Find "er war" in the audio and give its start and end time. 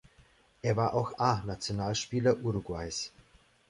0.63-0.95